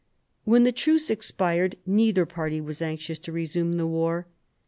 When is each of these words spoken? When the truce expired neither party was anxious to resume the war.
When 0.45 0.63
the 0.63 0.71
truce 0.71 1.11
expired 1.11 1.75
neither 1.85 2.25
party 2.25 2.59
was 2.59 2.81
anxious 2.81 3.19
to 3.19 3.31
resume 3.31 3.73
the 3.73 3.85
war. 3.85 4.25